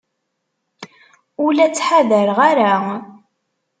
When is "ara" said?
2.51-2.71